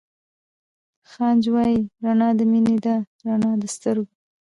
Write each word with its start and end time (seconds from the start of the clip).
خانج 1.11 1.43
وائي 1.53 1.77
رڼا 2.03 2.29
َد 2.37 2.39
مينې 2.51 2.77
ده 2.85 2.95
رڼا 3.25 3.51
َد 3.61 3.63
سترګو 3.75 4.13